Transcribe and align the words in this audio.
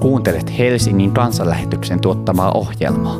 Kuuntelet 0.00 0.58
Helsingin 0.58 1.14
kansanlähetyksen 1.14 2.00
tuottamaa 2.00 2.52
ohjelmaa. 2.52 3.16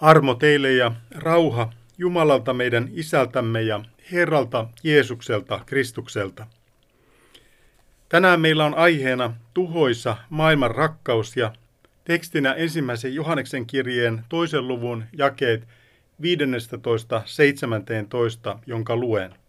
Armo 0.00 0.34
teille 0.34 0.72
ja 0.72 0.92
rauha 1.14 1.72
Jumalalta 1.98 2.54
meidän 2.54 2.88
Isältämme 2.92 3.62
ja 3.62 3.80
Herralta 4.12 4.68
Jeesukselta 4.82 5.60
Kristukselta. 5.66 6.46
Tänään 8.08 8.40
meillä 8.40 8.64
on 8.64 8.74
aiheena 8.74 9.34
tuhoisa 9.54 10.16
maailman 10.30 10.70
rakkaus 10.70 11.36
ja 11.36 11.52
tekstinä 12.04 12.52
ensimmäisen 12.52 13.14
Johanneksen 13.14 13.66
kirjeen 13.66 14.24
toisen 14.28 14.68
luvun 14.68 15.04
jakeet 15.12 15.68
15.17, 16.22 18.58
jonka 18.66 18.96
luen. 18.96 19.45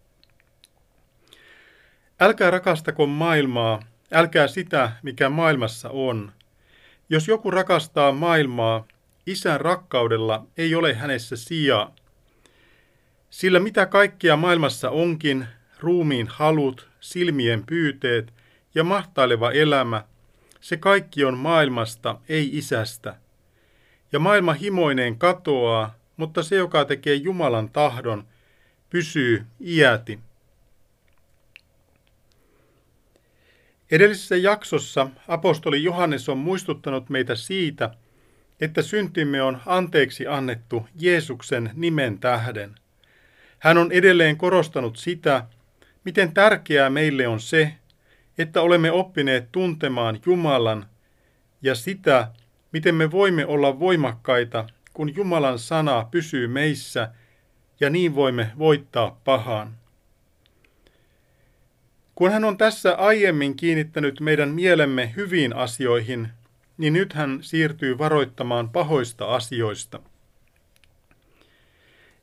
Älkää 2.20 2.50
rakastako 2.50 3.06
maailmaa, 3.06 3.82
älkää 4.12 4.48
sitä, 4.48 4.92
mikä 5.02 5.28
maailmassa 5.28 5.90
on. 5.90 6.32
Jos 7.08 7.28
joku 7.28 7.50
rakastaa 7.50 8.12
maailmaa, 8.12 8.86
isän 9.26 9.60
rakkaudella 9.60 10.46
ei 10.56 10.74
ole 10.74 10.94
hänessä 10.94 11.36
sijaa. 11.36 11.94
Sillä 13.30 13.60
mitä 13.60 13.86
kaikkea 13.86 14.36
maailmassa 14.36 14.90
onkin, 14.90 15.46
ruumiin 15.80 16.28
halut, 16.28 16.88
silmien 17.00 17.66
pyyteet 17.66 18.34
ja 18.74 18.84
mahtaileva 18.84 19.50
elämä, 19.50 20.04
se 20.60 20.76
kaikki 20.76 21.24
on 21.24 21.38
maailmasta, 21.38 22.20
ei 22.28 22.58
isästä. 22.58 23.16
Ja 24.12 24.18
maailma 24.18 24.52
himoineen 24.52 25.18
katoaa, 25.18 25.94
mutta 26.16 26.42
se, 26.42 26.56
joka 26.56 26.84
tekee 26.84 27.14
Jumalan 27.14 27.70
tahdon, 27.70 28.24
pysyy 28.90 29.46
iäti. 29.60 30.27
Edellisessä 33.90 34.36
jaksossa 34.36 35.08
apostoli 35.28 35.82
Johannes 35.82 36.28
on 36.28 36.38
muistuttanut 36.38 37.10
meitä 37.10 37.34
siitä, 37.34 37.90
että 38.60 38.82
syntimme 38.82 39.42
on 39.42 39.60
anteeksi 39.66 40.26
annettu 40.26 40.86
Jeesuksen 41.00 41.70
nimen 41.74 42.18
tähden. 42.18 42.74
Hän 43.58 43.78
on 43.78 43.92
edelleen 43.92 44.36
korostanut 44.36 44.96
sitä, 44.96 45.44
miten 46.04 46.34
tärkeää 46.34 46.90
meille 46.90 47.28
on 47.28 47.40
se, 47.40 47.74
että 48.38 48.62
olemme 48.62 48.90
oppineet 48.90 49.52
tuntemaan 49.52 50.20
Jumalan 50.26 50.86
ja 51.62 51.74
sitä, 51.74 52.28
miten 52.72 52.94
me 52.94 53.10
voimme 53.10 53.46
olla 53.46 53.80
voimakkaita, 53.80 54.66
kun 54.92 55.14
Jumalan 55.14 55.58
sana 55.58 56.08
pysyy 56.10 56.46
meissä 56.48 57.12
ja 57.80 57.90
niin 57.90 58.14
voimme 58.14 58.50
voittaa 58.58 59.20
pahan. 59.24 59.76
Kun 62.18 62.32
hän 62.32 62.44
on 62.44 62.58
tässä 62.58 62.94
aiemmin 62.94 63.56
kiinnittänyt 63.56 64.20
meidän 64.20 64.48
mielemme 64.48 65.12
hyviin 65.16 65.56
asioihin, 65.56 66.28
niin 66.78 66.92
nyt 66.92 67.12
hän 67.12 67.38
siirtyy 67.42 67.98
varoittamaan 67.98 68.70
pahoista 68.70 69.26
asioista. 69.26 70.00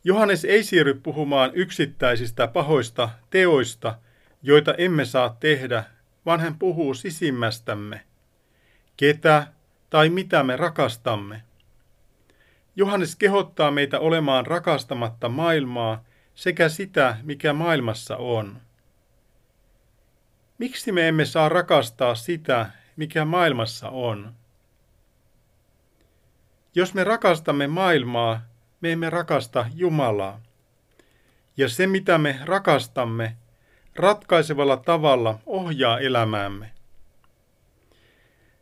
Johannes 0.03 0.45
ei 0.45 0.63
siirry 0.63 0.93
puhumaan 0.93 1.51
yksittäisistä 1.53 2.47
pahoista 2.47 3.09
teoista, 3.29 3.99
joita 4.43 4.73
emme 4.73 5.05
saa 5.05 5.37
tehdä, 5.39 5.83
vaan 6.25 6.39
hän 6.39 6.59
puhuu 6.59 6.93
sisimmästämme. 6.93 8.01
Ketä 8.97 9.47
tai 9.89 10.09
mitä 10.09 10.43
me 10.43 10.55
rakastamme. 10.55 11.41
Johannes 12.75 13.15
kehottaa 13.15 13.71
meitä 13.71 13.99
olemaan 13.99 14.45
rakastamatta 14.45 15.29
maailmaa 15.29 16.03
sekä 16.35 16.69
sitä, 16.69 17.17
mikä 17.23 17.53
maailmassa 17.53 18.17
on. 18.17 18.64
Miksi 20.57 20.91
me 20.91 21.07
emme 21.07 21.25
saa 21.25 21.49
rakastaa 21.49 22.15
sitä, 22.15 22.69
mikä 22.95 23.25
maailmassa 23.25 23.89
on? 23.89 24.33
Jos 26.75 26.93
me 26.93 27.03
rakastamme 27.03 27.67
maailmaa, 27.67 28.41
me 28.81 28.91
emme 28.91 29.09
rakasta 29.09 29.65
Jumalaa. 29.73 30.41
Ja 31.57 31.69
se, 31.69 31.87
mitä 31.87 32.17
me 32.17 32.39
rakastamme, 32.43 33.35
ratkaisevalla 33.95 34.77
tavalla 34.77 35.39
ohjaa 35.45 35.99
elämäämme. 35.99 36.71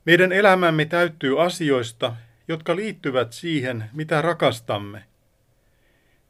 Meidän 0.06 0.32
elämämme 0.32 0.86
täyttyy 0.86 1.44
asioista, 1.44 2.16
jotka 2.48 2.76
liittyvät 2.76 3.34
siihen, 3.34 3.90
mitä 3.94 4.22
rakastamme. 4.22 5.04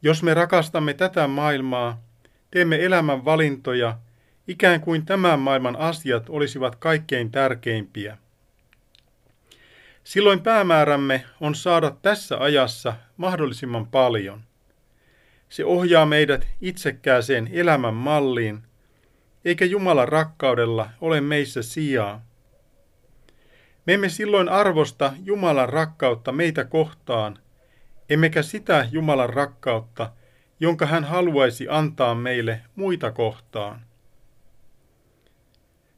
Jos 0.02 0.24
me 0.24 0.34
rakastamme 0.34 0.94
tätä 0.94 1.28
maailmaa, 1.28 2.02
teemme 2.52 2.86
elämän 2.86 3.26
valintoja, 3.26 3.98
ikään 4.48 4.82
kuin 4.82 5.06
tämän 5.06 5.40
maailman 5.40 5.76
asiat 5.76 6.30
olisivat 6.30 6.76
kaikkein 6.76 7.32
tärkeimpiä. 7.32 8.18
Silloin 10.04 10.42
päämäärämme 10.42 11.26
on 11.42 11.56
saada 11.56 11.92
tässä 12.02 12.38
ajassa 12.38 12.94
mahdollisimman 13.18 13.88
paljon. 13.88 14.42
Se 15.50 15.66
ohjaa 15.66 16.06
meidät 16.06 16.48
itsekkääseen 16.62 17.50
elämän 17.52 17.94
malliin, 17.94 18.64
eikä 19.46 19.66
Jumalan 19.66 20.08
rakkaudella 20.08 20.90
ole 21.02 21.22
meissä 21.22 21.62
sijaa. 21.62 22.26
Me 23.86 23.94
emme 23.94 24.10
silloin 24.10 24.50
arvosta 24.50 25.14
Jumalan 25.24 25.70
rakkautta 25.70 26.32
meitä 26.32 26.64
kohtaan, 26.64 27.40
emmekä 28.10 28.42
sitä 28.42 28.88
Jumalan 28.92 29.30
rakkautta, 29.30 30.12
jonka 30.60 30.86
hän 30.86 31.04
haluaisi 31.04 31.68
antaa 31.70 32.16
meille 32.16 32.62
muita 32.76 33.12
kohtaan. 33.12 33.82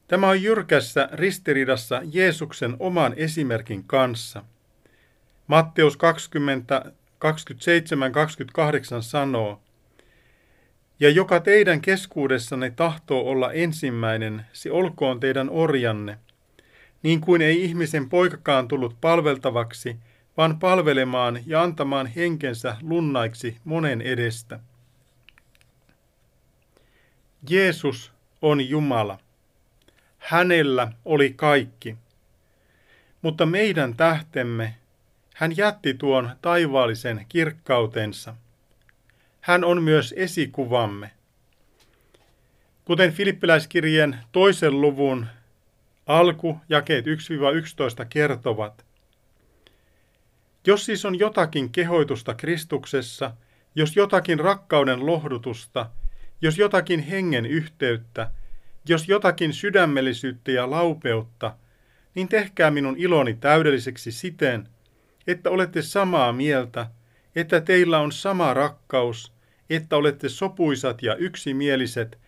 Tämä 0.08 0.30
on 0.30 0.44
jyrkässä 0.44 1.10
ristiriidassa 1.12 2.02
Jeesuksen 2.12 2.76
oman 2.80 3.14
esimerkin 3.18 3.84
kanssa. 3.84 4.44
Matteus 5.48 5.98
20, 5.98 6.92
27, 7.20 8.12
28 8.12 9.04
sanoo, 9.04 9.62
Ja 11.00 11.10
joka 11.10 11.40
teidän 11.40 11.82
keskuudessanne 11.82 12.70
tahtoo 12.70 13.30
olla 13.30 13.54
ensimmäinen, 13.54 14.46
se 14.54 14.72
olkoon 14.72 15.20
teidän 15.20 15.50
orjanne, 15.50 16.20
niin 17.04 17.22
kuin 17.22 17.42
ei 17.42 17.64
ihmisen 17.64 18.10
poikakaan 18.10 18.68
tullut 18.68 19.02
palveltavaksi, 19.02 19.98
vaan 20.38 20.60
palvelemaan 20.60 21.40
ja 21.46 21.62
antamaan 21.62 22.08
henkensä 22.08 22.78
lunnaiksi 22.82 23.58
monen 23.64 24.02
edestä. 24.02 24.60
Jeesus 27.50 28.14
on 28.42 28.70
Jumala. 28.70 29.25
Hänellä 30.26 30.92
oli 31.06 31.34
kaikki. 31.34 31.96
Mutta 33.22 33.46
meidän 33.46 33.96
tähtemme 33.96 34.76
hän 35.36 35.58
jätti 35.58 35.94
tuon 35.94 36.32
taivaallisen 36.42 37.26
kirkkautensa. 37.30 38.36
Hän 39.42 39.64
on 39.64 39.84
myös 39.84 40.14
esikuvamme. 40.18 41.12
Kuten 42.86 43.14
Filippiläiskirjeen 43.14 44.20
toisen 44.32 44.82
luvun 44.82 45.28
alku, 46.06 46.60
jakeet 46.70 47.06
1-11 47.06 47.10
kertovat. 48.10 48.86
Jos 50.68 50.86
siis 50.86 51.06
on 51.06 51.20
jotakin 51.20 51.70
kehoitusta 51.70 52.34
Kristuksessa, 52.34 53.32
jos 53.76 53.96
jotakin 53.96 54.40
rakkauden 54.40 55.06
lohdutusta, 55.06 55.90
jos 56.42 56.58
jotakin 56.58 57.00
hengen 57.00 57.46
yhteyttä, 57.46 58.32
jos 58.90 59.08
jotakin 59.08 59.54
sydämellisyyttä 59.54 60.52
ja 60.52 60.70
laupeutta, 60.70 61.56
niin 62.16 62.28
tehkää 62.28 62.72
minun 62.72 62.96
iloni 62.98 63.34
täydelliseksi 63.34 64.12
siten, 64.12 64.68
että 65.28 65.50
olette 65.50 65.82
samaa 65.82 66.34
mieltä, 66.34 66.88
että 67.36 67.62
teillä 67.62 68.00
on 68.00 68.12
sama 68.12 68.54
rakkaus, 68.54 69.34
että 69.70 69.96
olette 69.96 70.30
sopuisat 70.30 71.04
ja 71.04 71.16
yksimieliset, 71.16 72.20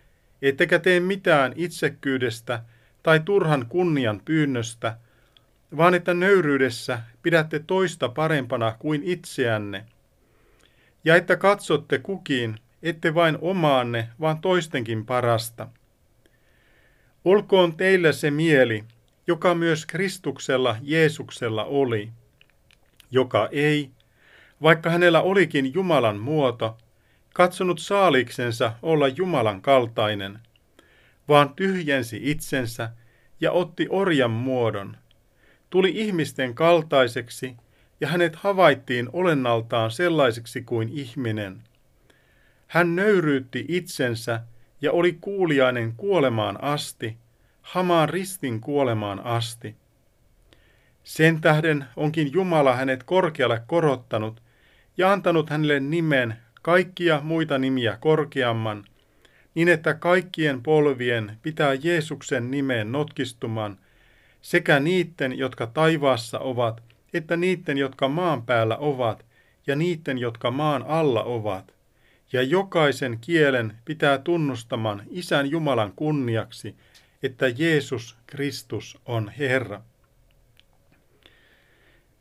ettekä 0.42 0.78
tee 0.78 1.00
mitään 1.00 1.52
itsekkyydestä 1.56 2.62
tai 3.02 3.20
turhan 3.20 3.66
kunnian 3.68 4.20
pyynnöstä, 4.24 4.98
vaan 5.76 5.94
että 5.94 6.14
nöyryydessä 6.14 7.00
pidätte 7.22 7.58
toista 7.58 8.08
parempana 8.08 8.76
kuin 8.78 9.02
itseänne, 9.04 9.84
ja 11.04 11.16
että 11.16 11.36
katsotte 11.36 11.98
kukin, 11.98 12.58
ette 12.82 13.14
vain 13.14 13.38
omaanne, 13.40 14.08
vaan 14.20 14.40
toistenkin 14.40 15.06
parasta. 15.06 15.68
Olkoon 17.24 17.76
teillä 17.76 18.12
se 18.12 18.30
mieli, 18.30 18.84
joka 19.26 19.54
myös 19.54 19.86
Kristuksella 19.86 20.76
Jeesuksella 20.82 21.64
oli, 21.64 22.12
joka 23.10 23.48
ei, 23.52 23.90
vaikka 24.62 24.90
hänellä 24.90 25.22
olikin 25.22 25.74
Jumalan 25.74 26.20
muoto, 26.20 26.78
katsonut 27.34 27.78
saaliksensa 27.78 28.72
olla 28.82 29.08
Jumalan 29.08 29.62
kaltainen, 29.62 30.38
vaan 31.28 31.54
tyhjensi 31.54 32.20
itsensä 32.22 32.90
ja 33.40 33.52
otti 33.52 33.86
orjan 33.90 34.30
muodon, 34.30 34.96
tuli 35.70 35.92
ihmisten 35.94 36.54
kaltaiseksi 36.54 37.56
ja 38.00 38.08
hänet 38.08 38.36
havaittiin 38.36 39.08
olennaltaan 39.12 39.90
sellaiseksi 39.90 40.62
kuin 40.62 40.88
ihminen. 40.88 41.62
Hän 42.66 42.96
nöyryytti 42.96 43.64
itsensä 43.68 44.40
ja 44.80 44.92
oli 44.92 45.18
kuuliainen 45.20 45.92
kuolemaan 45.96 46.64
asti, 46.64 47.16
hamaan 47.62 48.08
ristin 48.08 48.60
kuolemaan 48.60 49.20
asti. 49.26 49.76
Sen 51.04 51.40
tähden 51.40 51.84
onkin 51.96 52.32
Jumala 52.32 52.76
hänet 52.76 53.02
korkealle 53.02 53.62
korottanut 53.66 54.42
ja 54.96 55.12
antanut 55.12 55.50
hänelle 55.50 55.80
nimen 55.80 56.34
kaikkia 56.62 57.20
muita 57.22 57.58
nimiä 57.58 57.96
korkeamman, 58.00 58.84
niin 59.54 59.68
että 59.68 59.94
kaikkien 59.94 60.62
polvien 60.62 61.38
pitää 61.42 61.74
Jeesuksen 61.74 62.50
nimeen 62.50 62.92
notkistumaan, 62.92 63.78
sekä 64.40 64.80
niiden, 64.80 65.38
jotka 65.38 65.66
taivaassa 65.66 66.38
ovat, 66.38 66.82
että 67.14 67.36
niiden, 67.36 67.78
jotka 67.78 68.08
maan 68.08 68.42
päällä 68.42 68.76
ovat, 68.76 69.26
ja 69.66 69.76
niiden, 69.76 70.18
jotka 70.18 70.50
maan 70.50 70.84
alla 70.88 71.22
ovat. 71.22 71.77
Ja 72.32 72.42
jokaisen 72.42 73.18
kielen 73.20 73.78
pitää 73.84 74.18
tunnustamaan 74.18 75.02
Isän 75.10 75.50
Jumalan 75.50 75.92
kunniaksi, 75.96 76.76
että 77.22 77.48
Jeesus 77.48 78.16
Kristus 78.26 78.98
on 79.06 79.32
Herra. 79.38 79.82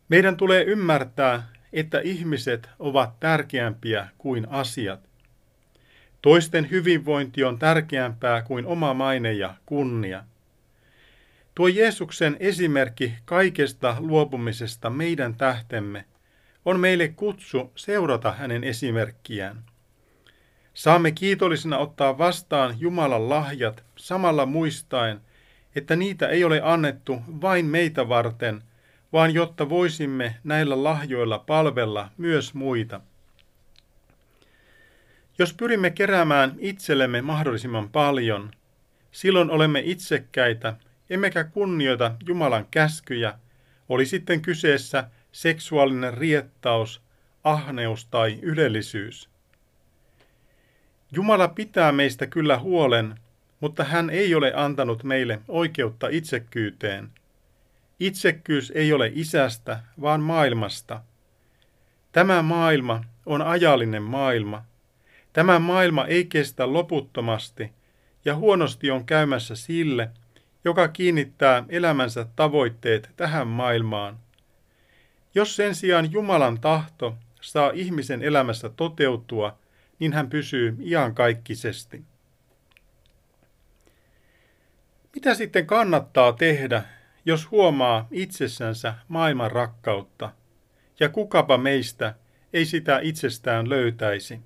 Meidän 0.09 0.37
tulee 0.37 0.63
ymmärtää, 0.63 1.47
että 1.73 1.99
ihmiset 1.99 2.69
ovat 2.79 3.19
tärkeämpiä 3.19 4.07
kuin 4.17 4.49
asiat. 4.49 5.09
Toisten 6.21 6.69
hyvinvointi 6.71 7.43
on 7.43 7.59
tärkeämpää 7.59 8.41
kuin 8.41 8.65
oma 8.65 8.93
maine 8.93 9.33
ja 9.33 9.53
kunnia. 9.65 10.23
Tuo 11.55 11.67
Jeesuksen 11.67 12.37
esimerkki 12.39 13.13
kaikesta 13.25 13.95
luopumisesta 13.99 14.89
meidän 14.89 15.35
tähtemme 15.35 16.05
on 16.65 16.79
meille 16.79 17.07
kutsu 17.07 17.71
seurata 17.75 18.31
hänen 18.31 18.63
esimerkkiään. 18.63 19.63
Saamme 20.77 21.11
kiitollisena 21.11 21.77
ottaa 21.77 22.17
vastaan 22.17 22.75
Jumalan 22.79 23.29
lahjat 23.29 23.83
samalla 23.95 24.45
muistaen, 24.45 25.21
että 25.75 25.95
niitä 25.95 26.27
ei 26.27 26.43
ole 26.43 26.61
annettu 26.63 27.21
vain 27.41 27.65
meitä 27.65 28.09
varten, 28.09 28.63
vaan 29.13 29.33
jotta 29.33 29.69
voisimme 29.69 30.35
näillä 30.43 30.83
lahjoilla 30.83 31.39
palvella 31.39 32.09
myös 32.17 32.53
muita. 32.53 33.01
Jos 35.39 35.53
pyrimme 35.53 35.89
keräämään 35.89 36.55
itsellemme 36.59 37.21
mahdollisimman 37.21 37.89
paljon, 37.89 38.51
silloin 39.11 39.49
olemme 39.49 39.81
itsekkäitä, 39.85 40.75
emmekä 41.09 41.43
kunnioita 41.43 42.15
Jumalan 42.27 42.65
käskyjä, 42.71 43.39
oli 43.89 44.05
sitten 44.05 44.41
kyseessä 44.41 45.09
seksuaalinen 45.31 46.13
riettaus, 46.13 47.01
ahneus 47.43 48.05
tai 48.05 48.39
ylellisyys. 48.41 49.36
Jumala 51.11 51.47
pitää 51.47 51.91
meistä 51.91 52.27
kyllä 52.27 52.59
huolen, 52.59 53.15
mutta 53.59 53.83
hän 53.83 54.09
ei 54.09 54.35
ole 54.35 54.53
antanut 54.55 55.03
meille 55.03 55.39
oikeutta 55.47 56.07
itsekkyyteen. 56.07 57.09
Itsekkyys 57.99 58.71
ei 58.75 58.93
ole 58.93 59.11
isästä, 59.13 59.79
vaan 60.01 60.21
maailmasta. 60.21 61.01
Tämä 62.11 62.41
maailma 62.41 63.03
on 63.25 63.41
ajallinen 63.41 64.03
maailma. 64.03 64.63
Tämä 65.33 65.59
maailma 65.59 66.05
ei 66.05 66.25
kestä 66.25 66.73
loputtomasti, 66.73 67.71
ja 68.25 68.35
huonosti 68.35 68.91
on 68.91 69.05
käymässä 69.05 69.55
sille, 69.55 70.09
joka 70.63 70.87
kiinnittää 70.87 71.63
elämänsä 71.69 72.25
tavoitteet 72.35 73.09
tähän 73.17 73.47
maailmaan. 73.47 74.17
Jos 75.35 75.55
sen 75.55 75.75
sijaan 75.75 76.11
Jumalan 76.11 76.59
tahto 76.59 77.15
saa 77.41 77.71
ihmisen 77.73 78.23
elämässä 78.23 78.69
toteutua, 78.69 79.57
niin 79.99 80.13
hän 80.13 80.29
pysyy 80.29 80.77
iankaikkisesti. 80.79 82.03
Mitä 85.15 85.35
sitten 85.35 85.67
kannattaa 85.67 86.33
tehdä, 86.33 86.83
jos 87.25 87.51
huomaa 87.51 88.07
itsessänsä 88.11 88.93
maailman 89.07 89.51
rakkautta, 89.51 90.31
ja 90.99 91.09
kukapa 91.09 91.57
meistä 91.57 92.15
ei 92.53 92.65
sitä 92.65 92.99
itsestään 92.99 93.69
löytäisi? 93.69 94.39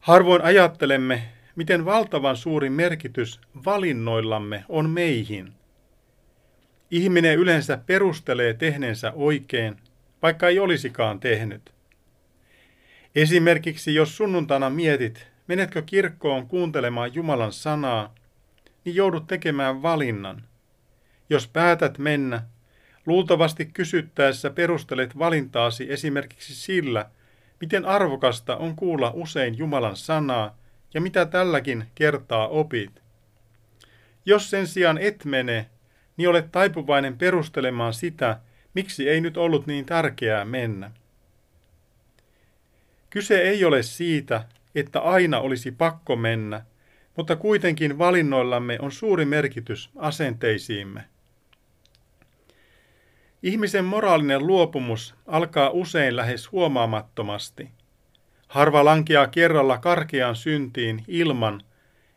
Harvoin 0.00 0.42
ajattelemme, 0.42 1.22
miten 1.56 1.84
valtavan 1.84 2.36
suuri 2.36 2.70
merkitys 2.70 3.40
valinnoillamme 3.64 4.64
on 4.68 4.90
meihin. 4.90 5.52
Ihminen 6.90 7.38
yleensä 7.38 7.78
perustelee 7.86 8.54
tehneensä 8.54 9.12
oikein, 9.14 9.76
vaikka 10.22 10.48
ei 10.48 10.58
olisikaan 10.58 11.20
tehnyt. 11.20 11.72
Esimerkiksi 13.14 13.94
jos 13.94 14.16
sunnuntaina 14.16 14.70
mietit, 14.70 15.26
menetkö 15.46 15.82
kirkkoon 15.82 16.46
kuuntelemaan 16.46 17.14
Jumalan 17.14 17.52
sanaa, 17.52 18.14
niin 18.84 18.94
joudut 18.94 19.26
tekemään 19.26 19.82
valinnan. 19.82 20.42
Jos 21.30 21.48
päätät 21.48 21.98
mennä, 21.98 22.42
luultavasti 23.06 23.66
kysyttäessä 23.66 24.50
perustelet 24.50 25.18
valintaasi 25.18 25.92
esimerkiksi 25.92 26.54
sillä, 26.54 27.10
miten 27.60 27.84
arvokasta 27.84 28.56
on 28.56 28.76
kuulla 28.76 29.10
usein 29.14 29.58
Jumalan 29.58 29.96
sanaa 29.96 30.58
ja 30.94 31.00
mitä 31.00 31.26
tälläkin 31.26 31.84
kertaa 31.94 32.48
opit. 32.48 33.02
Jos 34.26 34.50
sen 34.50 34.66
sijaan 34.66 34.98
et 34.98 35.24
mene, 35.24 35.66
niin 36.16 36.28
olet 36.28 36.52
taipuvainen 36.52 37.18
perustelemaan 37.18 37.94
sitä, 37.94 38.40
miksi 38.74 39.08
ei 39.08 39.20
nyt 39.20 39.36
ollut 39.36 39.66
niin 39.66 39.86
tärkeää 39.86 40.44
mennä. 40.44 40.90
Kyse 43.10 43.40
ei 43.42 43.64
ole 43.64 43.82
siitä, 43.82 44.44
että 44.74 45.00
aina 45.00 45.40
olisi 45.40 45.70
pakko 45.72 46.16
mennä, 46.16 46.64
mutta 47.16 47.36
kuitenkin 47.36 47.98
valinnoillamme 47.98 48.78
on 48.80 48.92
suuri 48.92 49.24
merkitys 49.24 49.90
asenteisiimme. 49.96 51.04
Ihmisen 53.42 53.84
moraalinen 53.84 54.46
luopumus 54.46 55.14
alkaa 55.26 55.70
usein 55.70 56.16
lähes 56.16 56.52
huomaamattomasti. 56.52 57.70
Harva 58.48 58.84
lankeaa 58.84 59.26
kerralla 59.26 59.78
karkeaan 59.78 60.36
syntiin 60.36 61.04
ilman, 61.08 61.62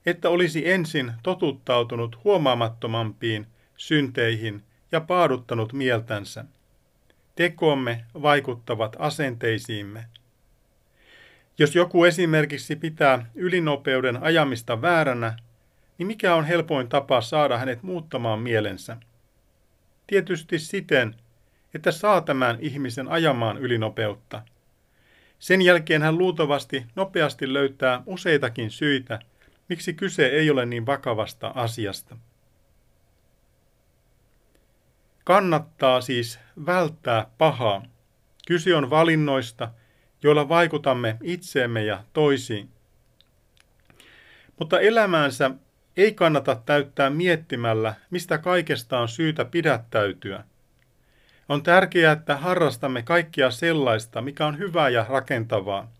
että 0.05 0.29
olisi 0.29 0.69
ensin 0.69 1.11
totuttautunut 1.23 2.23
huomaamattomampiin 2.23 3.47
synteihin 3.77 4.63
ja 4.91 5.01
paaduttanut 5.01 5.73
mieltänsä. 5.73 6.45
Tekomme 7.35 8.05
vaikuttavat 8.21 8.95
asenteisiimme. 8.99 10.05
Jos 11.57 11.75
joku 11.75 12.03
esimerkiksi 12.03 12.75
pitää 12.75 13.25
ylinopeuden 13.35 14.23
ajamista 14.23 14.81
vääränä, 14.81 15.37
niin 15.97 16.07
mikä 16.07 16.35
on 16.35 16.45
helpoin 16.45 16.89
tapa 16.89 17.21
saada 17.21 17.57
hänet 17.57 17.83
muuttamaan 17.83 18.39
mielensä? 18.39 18.97
Tietysti 20.07 20.59
siten, 20.59 21.15
että 21.73 21.91
saa 21.91 22.21
tämän 22.21 22.57
ihmisen 22.59 23.07
ajamaan 23.07 23.57
ylinopeutta. 23.57 24.41
Sen 25.39 25.61
jälkeen 25.61 26.01
hän 26.01 26.17
luultavasti 26.17 26.85
nopeasti 26.95 27.53
löytää 27.53 28.03
useitakin 28.05 28.71
syitä, 28.71 29.19
miksi 29.69 29.93
kyse 29.93 30.27
ei 30.27 30.49
ole 30.49 30.65
niin 30.65 30.85
vakavasta 30.85 31.51
asiasta. 31.55 32.17
Kannattaa 35.23 36.01
siis 36.01 36.39
välttää 36.65 37.27
pahaa. 37.37 37.83
Kyse 38.47 38.75
on 38.75 38.89
valinnoista– 38.89 39.71
joilla 40.23 40.49
vaikutamme 40.49 41.17
itseemme 41.23 41.83
ja 41.83 42.03
toisiin. 42.13 42.69
Mutta 44.59 44.79
elämäänsä 44.79 45.51
ei 45.97 46.13
kannata 46.13 46.55
täyttää 46.65 47.09
miettimällä, 47.09 47.93
mistä 48.09 48.37
kaikesta 48.37 48.99
on 48.99 49.07
syytä 49.07 49.45
pidättäytyä. 49.45 50.43
On 51.49 51.63
tärkeää, 51.63 52.11
että 52.13 52.37
harrastamme 52.37 53.01
kaikkia 53.01 53.51
sellaista, 53.51 54.21
mikä 54.21 54.45
on 54.45 54.59
hyvää 54.59 54.89
ja 54.89 55.05
rakentavaa. 55.09 55.91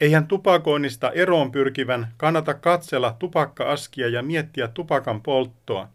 Eihän 0.00 0.26
tupakoinnista 0.26 1.10
eroon 1.10 1.52
pyrkivän 1.52 2.12
kannata 2.16 2.54
katsella 2.54 3.16
tupakka-askia 3.18 4.08
ja 4.08 4.22
miettiä 4.22 4.68
tupakan 4.68 5.22
polttoa. 5.22 5.88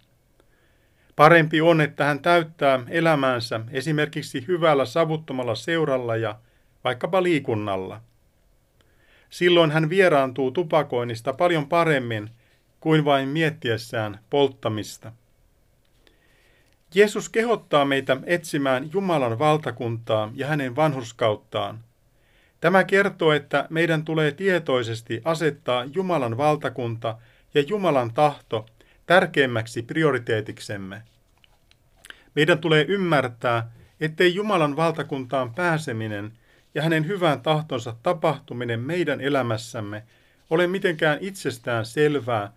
Parempi 1.15 1.61
on, 1.61 1.81
että 1.81 2.05
hän 2.05 2.21
täyttää 2.21 2.79
elämäänsä 2.89 3.59
esimerkiksi 3.71 4.47
hyvällä 4.47 4.85
savuttomalla 4.85 5.55
seuralla 5.55 6.15
ja 6.15 6.35
vaikkapa 6.83 7.23
liikunnalla. 7.23 8.01
Silloin 9.29 9.71
hän 9.71 9.89
vieraantuu 9.89 10.51
tupakoinnista 10.51 11.33
paljon 11.33 11.69
paremmin 11.69 12.29
kuin 12.79 13.05
vain 13.05 13.29
miettiessään 13.29 14.19
polttamista. 14.29 15.11
Jeesus 16.95 17.29
kehottaa 17.29 17.85
meitä 17.85 18.17
etsimään 18.25 18.89
Jumalan 18.93 19.39
valtakuntaa 19.39 20.31
ja 20.35 20.47
hänen 20.47 20.75
vanhurskauttaan. 20.75 21.83
Tämä 22.61 22.83
kertoo, 22.83 23.31
että 23.31 23.67
meidän 23.69 24.05
tulee 24.05 24.31
tietoisesti 24.31 25.21
asettaa 25.25 25.85
Jumalan 25.85 26.37
valtakunta 26.37 27.17
ja 27.53 27.61
Jumalan 27.61 28.13
tahto 28.13 28.65
tärkeimmäksi 29.05 29.83
prioriteetiksemme. 29.83 31.01
Meidän 32.35 32.59
tulee 32.59 32.85
ymmärtää, 32.87 33.71
ettei 34.01 34.35
Jumalan 34.35 34.75
valtakuntaan 34.75 35.53
pääseminen 35.53 36.31
ja 36.75 36.81
hänen 36.81 37.07
hyvän 37.07 37.41
tahtonsa 37.41 37.95
tapahtuminen 38.03 38.79
meidän 38.79 39.21
elämässämme 39.21 40.03
ole 40.49 40.67
mitenkään 40.67 41.17
itsestään 41.21 41.85
selvää, 41.85 42.53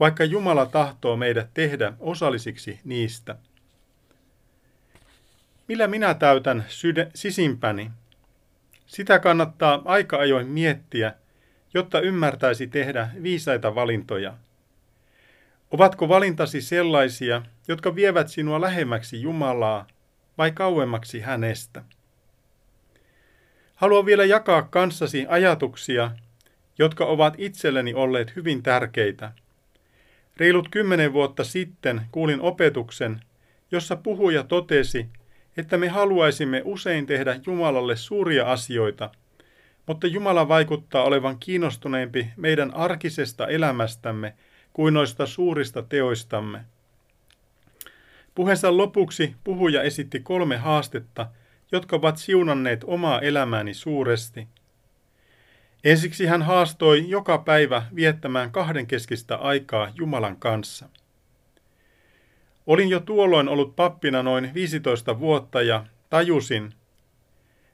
vaikka 0.00 0.24
Jumala 0.24 0.66
tahtoo 0.66 1.16
meidät 1.16 1.48
tehdä 1.54 1.92
osallisiksi 2.00 2.80
niistä. 2.84 3.36
Millä 5.68 5.86
minä 5.86 6.14
täytän 6.14 6.64
sydä, 6.68 7.06
sisimpäni? 7.14 7.90
Sitä 8.86 9.18
kannattaa 9.18 9.82
aika 9.84 10.16
ajoin 10.16 10.46
miettiä, 10.46 11.14
jotta 11.74 12.00
ymmärtäisi 12.00 12.66
tehdä 12.66 13.08
viisaita 13.22 13.74
valintoja. 13.74 14.34
Ovatko 15.70 16.08
valintasi 16.08 16.60
sellaisia, 16.60 17.42
jotka 17.68 17.94
vievät 17.94 18.28
sinua 18.28 18.60
lähemmäksi 18.60 19.22
Jumalaa 19.22 19.86
vai 20.38 20.52
kauemmaksi 20.52 21.20
hänestä? 21.20 21.84
Haluan 23.78 24.06
vielä 24.06 24.24
jakaa 24.24 24.62
kanssasi 24.62 25.26
ajatuksia, 25.28 26.10
jotka 26.78 27.04
ovat 27.04 27.34
itselleni 27.38 27.94
olleet 27.94 28.36
hyvin 28.36 28.62
tärkeitä. 28.62 29.32
Reilut 30.36 30.68
kymmenen 30.70 31.12
vuotta 31.12 31.44
sitten 31.44 32.00
kuulin 32.12 32.40
opetuksen, 32.40 33.20
jossa 33.70 33.96
puhuja 33.96 34.42
totesi, 34.42 35.06
että 35.56 35.76
me 35.76 35.88
haluaisimme 35.88 36.62
usein 36.64 37.06
tehdä 37.06 37.40
Jumalalle 37.46 37.96
suuria 37.96 38.52
asioita, 38.52 39.10
mutta 39.86 40.06
Jumala 40.06 40.48
vaikuttaa 40.48 41.04
olevan 41.04 41.38
kiinnostuneempi 41.38 42.30
meidän 42.36 42.74
arkisesta 42.74 43.46
elämästämme 43.46 44.34
kuin 44.72 44.94
noista 44.94 45.26
suurista 45.26 45.82
teoistamme. 45.82 46.60
Puheensa 48.34 48.76
lopuksi 48.76 49.34
puhuja 49.44 49.82
esitti 49.82 50.20
kolme 50.20 50.56
haastetta, 50.56 51.26
jotka 51.72 51.96
ovat 51.96 52.16
siunanneet 52.16 52.84
omaa 52.86 53.20
elämääni 53.20 53.74
suuresti. 53.74 54.48
Ensiksi 55.84 56.26
hän 56.26 56.42
haastoi 56.42 57.04
joka 57.08 57.38
päivä 57.38 57.82
viettämään 57.94 58.50
kahdenkeskistä 58.50 59.36
aikaa 59.36 59.92
Jumalan 59.94 60.36
kanssa. 60.36 60.88
Olin 62.66 62.88
jo 62.88 63.00
tuolloin 63.00 63.48
ollut 63.48 63.76
pappina 63.76 64.22
noin 64.22 64.50
15 64.54 65.18
vuotta 65.18 65.62
ja 65.62 65.84
tajusin, 66.10 66.74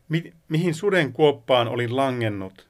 mi- 0.08 0.32
mihin 0.48 0.74
suden 0.74 1.12
kuoppaan 1.12 1.68
olin 1.68 1.96
langennut. 1.96 2.68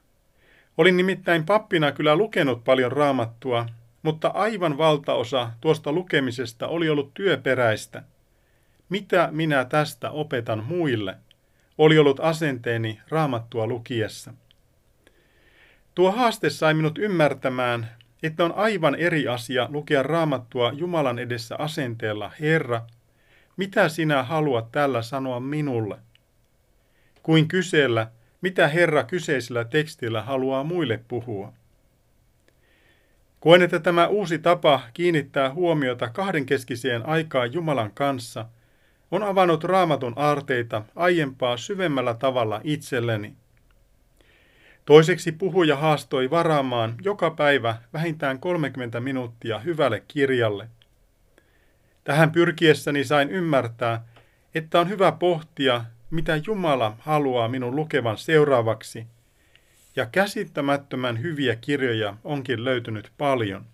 Olin 0.79 0.97
nimittäin 0.97 1.45
pappina 1.45 1.93
kyllä 1.93 2.17
lukenut 2.17 2.65
paljon 2.65 2.93
raamattua, 2.93 3.67
mutta 4.03 4.29
aivan 4.29 4.79
valtaosa 4.79 5.51
tuosta 5.61 5.93
lukemisesta 5.93 6.69
oli 6.69 6.89
ollut 6.89 7.15
työperäistä. 7.15 8.03
Mitä 8.89 9.29
minä 9.33 9.65
tästä 9.65 10.11
opetan 10.11 10.65
muille? 10.65 11.17
Oli 11.79 11.99
ollut 11.99 12.21
asenteeni 12.21 13.01
raamattua 13.09 13.67
lukiessa. 13.67 14.35
Tuo 15.95 16.13
haaste 16.13 16.51
sai 16.51 16.75
minut 16.75 16.99
ymmärtämään, 16.99 17.89
että 18.23 18.45
on 18.45 18.53
aivan 18.55 18.95
eri 18.95 19.29
asia 19.29 19.69
lukea 19.71 20.03
raamattua 20.03 20.73
Jumalan 20.73 21.19
edessä 21.19 21.57
asenteella, 21.57 22.31
Herra, 22.41 22.83
mitä 23.57 23.89
sinä 23.89 24.23
haluat 24.23 24.73
tällä 24.73 25.03
sanoa 25.03 25.41
minulle? 25.41 25.99
Kuin 27.23 27.49
kysellä, 27.49 28.11
mitä 28.41 28.69
Herra 28.69 29.05
kyseisellä 29.05 29.65
tekstillä 29.65 30.23
haluaa 30.23 30.65
muille 30.65 31.01
puhua. 31.09 31.53
Koen, 33.41 33.63
että 33.63 33.81
tämä 33.81 34.07
uusi 34.07 34.39
tapa 34.39 34.81
kiinnittää 34.95 35.55
huomiota 35.55 36.09
kahdenkeskiseen 36.09 37.07
aikaan 37.07 37.53
Jumalan 37.53 37.91
kanssa 37.95 38.47
on 39.15 39.23
avannut 39.23 39.65
raamatun 39.65 40.13
aarteita 40.17 40.83
aiempaa 40.97 41.57
syvemmällä 41.57 42.15
tavalla 42.15 42.61
itselleni. 42.65 43.37
Toiseksi 44.85 45.33
puhuja 45.33 45.77
haastoi 45.77 46.31
varaamaan 46.31 46.95
joka 47.03 47.31
päivä 47.31 47.77
vähintään 47.93 48.41
30 48.41 49.01
minuuttia 49.01 49.59
hyvälle 49.59 50.03
kirjalle. 50.09 50.69
Tähän 52.05 52.33
pyrkiessäni 52.33 53.05
sain 53.05 53.31
ymmärtää, 53.31 54.05
että 54.55 54.81
on 54.81 54.89
hyvä 54.89 55.13
pohtia, 55.13 55.85
mitä 56.11 56.41
Jumala 56.47 56.97
haluaa 56.99 57.49
minun 57.49 57.77
lukevan 57.77 58.19
seuraavaksi, 58.19 59.07
ja 59.97 60.07
käsittämättömän 60.07 61.23
hyviä 61.23 61.57
kirjoja 61.57 62.17
onkin 62.25 62.65
löytynyt 62.65 63.13
paljon. 63.19 63.74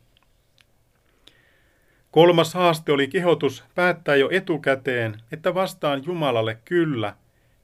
Kolmas 2.11 2.55
haaste 2.55 2.93
oli 2.93 3.09
kehotus 3.09 3.65
päättää 3.75 4.17
jo 4.17 4.29
etukäteen, 4.33 5.17
että 5.33 5.55
vastaan 5.55 6.03
Jumalalle 6.07 6.59
kyllä, 6.65 7.17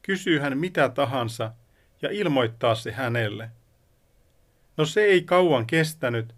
kysyy 0.03 0.39
hän 0.39 0.59
mitä 0.59 0.89
tahansa– 0.89 1.53
ja 2.03 2.09
ilmoittaa 2.13 2.75
se 2.75 2.93
hänelle. 2.93 3.51
No 4.77 4.85
se 4.85 5.05
ei 5.05 5.23
kauan 5.23 5.67
kestänyt, 5.67 6.35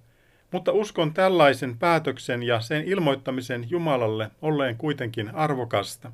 mutta 0.53 0.73
uskon 0.73 1.15
tällaisen 1.15 1.79
päätöksen 1.79 2.43
ja 2.43 2.61
sen 2.61 2.85
ilmoittamisen 2.85 3.71
Jumalalle 3.71 4.31
olleen 4.43 4.77
kuitenkin 4.77 5.35
arvokasta. 5.35 6.13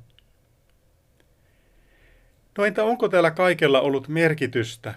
No 2.57 2.65
entä 2.65 2.83
onko 2.83 3.09
täällä 3.09 3.31
kaikella 3.31 3.81
ollut 3.81 4.07
merkitystä? 4.07 4.93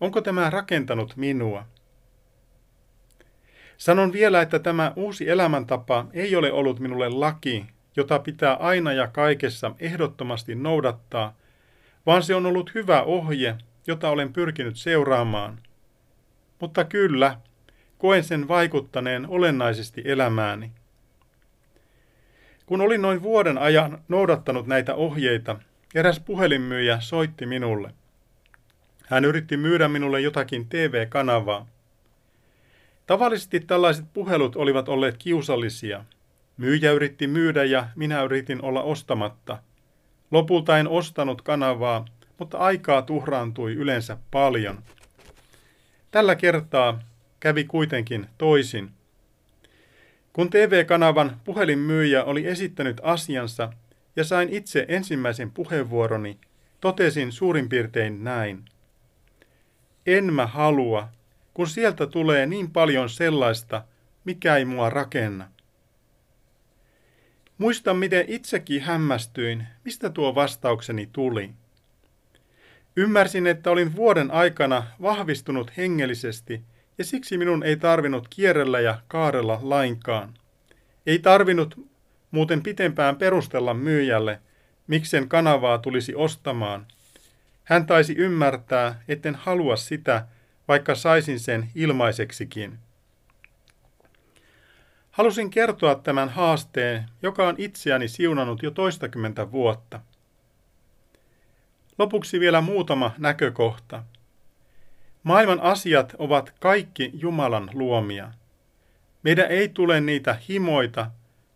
Onko 0.00 0.20
tämä 0.20 0.50
rakentanut 0.50 1.16
minua? 1.16 1.66
Sanon 3.82 4.12
vielä, 4.12 4.42
että 4.42 4.58
tämä 4.58 4.92
uusi 4.96 5.28
elämäntapa 5.30 6.06
ei 6.12 6.36
ole 6.36 6.52
ollut 6.52 6.80
minulle 6.80 7.08
laki, 7.08 7.66
jota 7.96 8.18
pitää 8.18 8.54
aina 8.54 8.92
ja 8.92 9.06
kaikessa 9.06 9.74
ehdottomasti 9.80 10.54
noudattaa, 10.54 11.36
vaan 12.06 12.22
se 12.22 12.34
on 12.34 12.46
ollut 12.46 12.74
hyvä 12.74 13.02
ohje, 13.02 13.56
jota 13.86 14.10
olen 14.10 14.32
pyrkinyt 14.32 14.76
seuraamaan. 14.76 15.58
Mutta 16.60 16.84
kyllä, 16.84 17.38
koen 17.98 18.24
sen 18.24 18.48
vaikuttaneen 18.48 19.26
olennaisesti 19.28 20.02
elämääni. 20.04 20.70
Kun 22.66 22.80
olin 22.80 23.02
noin 23.02 23.22
vuoden 23.22 23.58
ajan 23.58 23.98
noudattanut 24.08 24.66
näitä 24.66 24.94
ohjeita, 24.94 25.56
eräs 25.94 26.20
puhelinmyyjä 26.20 27.00
soitti 27.00 27.46
minulle. 27.46 27.94
Hän 29.06 29.24
yritti 29.24 29.56
myydä 29.56 29.88
minulle 29.88 30.20
jotakin 30.20 30.68
TV-kanavaa. 30.68 31.66
Tavallisesti 33.06 33.60
tällaiset 33.60 34.04
puhelut 34.14 34.56
olivat 34.56 34.88
olleet 34.88 35.16
kiusallisia. 35.18 36.04
Myyjä 36.56 36.92
yritti 36.92 37.26
myydä 37.26 37.64
ja 37.64 37.88
minä 37.96 38.22
yritin 38.22 38.62
olla 38.62 38.82
ostamatta. 38.82 39.58
Lopulta 40.30 40.78
en 40.78 40.88
ostanut 40.88 41.42
kanavaa, 41.42 42.04
mutta 42.38 42.58
aikaa 42.58 43.02
tuhraantui 43.02 43.72
yleensä 43.72 44.16
paljon. 44.30 44.82
Tällä 46.10 46.34
kertaa 46.34 47.02
kävi 47.40 47.64
kuitenkin 47.64 48.26
toisin. 48.38 48.90
Kun 50.32 50.50
TV-kanavan 50.50 51.40
puhelinmyyjä 51.44 52.24
oli 52.24 52.46
esittänyt 52.46 53.00
asiansa 53.02 53.72
ja 54.16 54.24
sain 54.24 54.48
itse 54.48 54.86
ensimmäisen 54.88 55.50
puheenvuoroni, 55.50 56.38
totesin 56.80 57.32
suurin 57.32 57.68
piirtein 57.68 58.24
näin. 58.24 58.64
En 60.06 60.34
mä 60.34 60.46
halua, 60.46 61.08
kun 61.54 61.66
sieltä 61.66 62.06
tulee 62.06 62.46
niin 62.46 62.70
paljon 62.70 63.08
sellaista, 63.08 63.84
mikä 64.24 64.56
ei 64.56 64.64
mua 64.64 64.90
rakenna. 64.90 65.48
Muistan, 67.58 67.96
miten 67.96 68.24
itsekin 68.28 68.82
hämmästyin, 68.82 69.66
mistä 69.84 70.10
tuo 70.10 70.34
vastaukseni 70.34 71.08
tuli. 71.12 71.50
Ymmärsin, 72.96 73.46
että 73.46 73.70
olin 73.70 73.96
vuoden 73.96 74.30
aikana 74.30 74.86
vahvistunut 75.02 75.76
hengellisesti 75.76 76.62
ja 76.98 77.04
siksi 77.04 77.38
minun 77.38 77.62
ei 77.62 77.76
tarvinnut 77.76 78.28
kierrellä 78.28 78.80
ja 78.80 78.98
kaarella 79.08 79.58
lainkaan. 79.62 80.34
Ei 81.06 81.18
tarvinnut 81.18 81.88
muuten 82.30 82.62
pitempään 82.62 83.16
perustella 83.16 83.74
myyjälle, 83.74 84.40
miksen 84.86 85.28
kanavaa 85.28 85.78
tulisi 85.78 86.14
ostamaan. 86.14 86.86
Hän 87.64 87.86
taisi 87.86 88.14
ymmärtää, 88.18 89.02
etten 89.08 89.34
halua 89.34 89.76
sitä, 89.76 90.26
vaikka 90.68 90.94
saisin 90.94 91.40
sen 91.40 91.70
ilmaiseksikin. 91.74 92.78
Halusin 95.10 95.50
kertoa 95.50 95.94
tämän 95.94 96.28
haasteen, 96.28 97.04
joka 97.22 97.48
on 97.48 97.54
itseäni 97.58 98.08
siunannut 98.08 98.62
jo 98.62 98.70
toistakymmentä 98.70 99.52
vuotta– 99.52 100.00
Lopuksi 101.98 102.40
vielä 102.40 102.60
muutama 102.60 103.14
näkökohta. 103.18 104.02
Maailman 105.22 105.60
asiat 105.60 106.14
ovat 106.18 106.54
kaikki 106.60 107.10
Jumalan 107.14 107.70
luomia. 107.72 108.32
Meidän 109.22 109.50
ei 109.50 109.68
tule 109.68 110.00
niitä 110.00 110.38
himoita, 110.48 111.10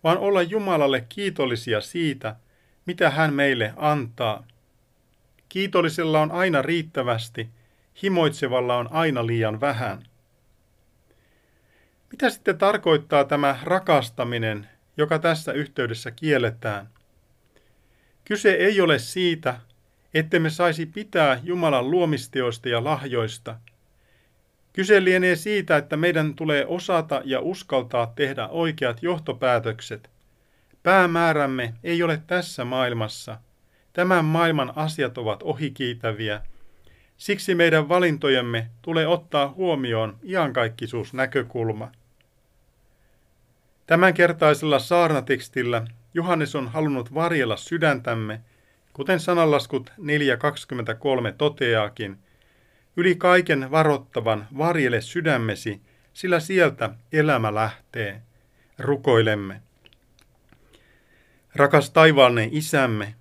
vaan 0.05 0.19
olla 0.19 0.43
Jumalalle 0.43 1.07
kiitollisia 1.09 1.81
siitä, 1.81 2.37
mitä 2.87 3.11
hän 3.11 3.35
meille 3.35 3.73
antaa. 3.77 4.47
Kiitollisella 5.49 6.21
on 6.21 6.33
aina 6.33 6.63
riittävästi, 6.63 7.49
himoitsevalla 8.03 8.77
on 8.77 8.89
aina 8.91 9.27
liian 9.27 9.61
vähän. 9.61 10.03
Mitä 12.11 12.31
sitten 12.31 12.59
tarkoittaa 12.59 13.25
tämä 13.25 13.59
rakastaminen, 13.63 14.69
joka 14.97 15.19
tässä 15.19 15.53
yhteydessä 15.53 16.11
kielletään? 16.11 16.89
Kyse 18.25 18.53
ei 18.53 18.81
ole 18.81 18.99
siitä, 18.99 19.61
ettemme 20.15 20.51
saisi 20.51 20.87
pitää 20.87 21.41
Jumalan 21.43 21.91
luomisteoista 21.91 22.69
ja 22.69 22.85
lahjoista. 22.85 23.57
Kyse 24.73 25.05
lienee 25.05 25.37
siitä, 25.37 25.77
että 25.77 25.97
meidän 25.97 26.35
tulee 26.35 26.67
osata 26.67 27.23
ja 27.25 27.41
uskaltaa 27.41 28.13
tehdä 28.17 28.49
oikeat 28.49 29.03
johtopäätökset. 29.03 30.11
Päämäärämme 30.83 31.75
ei 31.85 32.03
ole 32.03 32.23
tässä 32.27 32.65
maailmassa. 32.65 33.39
Tämän 33.93 34.25
maailman 34.25 34.73
asiat 34.77 35.19
ovat 35.19 35.43
ohikiitäviä. 35.43 36.43
Siksi 37.17 37.55
meidän 37.55 37.89
valintojemme 37.89 38.71
tulee 38.83 39.07
ottaa 39.07 39.49
huomioon 39.49 40.17
iankaikkisuusnäkökulma. 40.25 41.93
Tämänkertaisella 43.87 44.79
saarnatekstillä 44.79 45.87
Johannes 46.15 46.55
on 46.55 46.69
halunnut 46.69 47.15
varjella 47.15 47.57
sydäntämme, 47.57 48.41
kuten 48.93 49.21
sananlaskut 49.21 49.91
4.23 49.91 50.05
toteaakin, 51.39 52.19
yli 52.97 53.15
kaiken 53.15 53.71
varottavan 53.71 54.47
varjele 54.59 55.01
sydämesi, 55.01 55.81
sillä 56.13 56.41
sieltä 56.41 56.91
elämä 57.13 57.55
lähtee. 57.55 58.23
Rukoilemme. 58.79 59.61
Rakas 61.55 61.91
taivaallinen 61.91 62.49
isämme, 62.53 63.15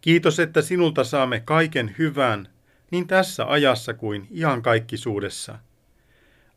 kiitos, 0.00 0.40
että 0.40 0.62
sinulta 0.62 1.04
saamme 1.04 1.40
kaiken 1.40 1.94
hyvän, 1.98 2.48
niin 2.90 3.06
tässä 3.06 3.50
ajassa 3.50 3.94
kuin 3.94 4.28
ihan 4.30 4.62
kaikkisuudessa. 4.62 5.58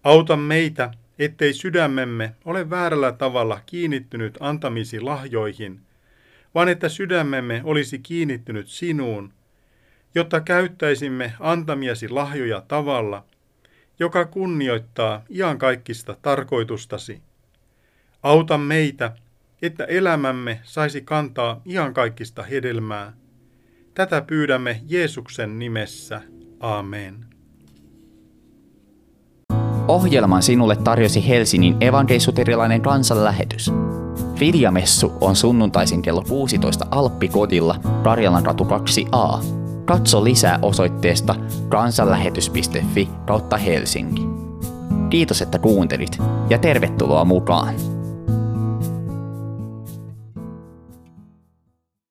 Auta 0.04 0.38
meitä, 0.38 0.92
ettei 1.20 1.54
sydämemme 1.54 2.36
ole 2.46 2.70
väärällä 2.70 3.12
tavalla 3.12 3.62
kiinnittynyt 3.66 4.38
antamisi 4.40 5.00
lahjoihin, 5.00 5.82
vaan 6.56 6.70
että 6.70 6.90
sydämemme 6.90 7.62
olisi 7.64 8.00
kiinnittynyt 8.00 8.68
sinuun, 8.68 9.34
jotta 10.16 10.42
käyttäisimme 10.42 11.34
antamiasi 11.40 12.10
lahjoja 12.10 12.64
tavalla, 12.68 13.26
joka 14.00 14.26
kunnioittaa 14.26 15.24
kaikkista 15.58 16.18
tarkoitustasi. 16.22 17.22
Auta 18.24 18.58
meitä, 18.58 19.16
että 19.62 19.86
elämämme 19.86 20.60
saisi 20.64 21.02
kantaa 21.02 21.62
kaikista 21.94 22.44
hedelmää. 22.44 23.14
Tätä 23.94 24.22
pyydämme 24.22 24.82
Jeesuksen 24.88 25.60
nimessä. 25.60 26.22
Amen. 26.60 27.26
Ohjelman 29.88 30.44
sinulle 30.44 30.76
tarjosi 30.76 31.28
Helsingin 31.28 31.78
evankeisuterilainen 31.82 32.82
kansanlähetys. 32.82 33.72
Viljamessu 34.40 35.12
on 35.22 35.36
sunnuntaisin 35.36 36.02
kello 36.02 36.24
16 36.30 36.88
Alppikodilla, 36.92 37.76
Karjalan 38.04 38.44
katu 38.44 38.64
2a. 38.64 39.44
Katso 39.86 40.24
lisää 40.24 40.60
osoitteesta 40.62 41.36
kansanlähetys.fi 41.70 43.10
kautta 43.28 43.58
Helsinki. 43.58 44.22
Kiitos, 45.10 45.42
että 45.42 45.60
kuuntelit 45.60 46.18
ja 46.50 46.58
tervetuloa 46.58 47.26
mukaan! 47.26 47.99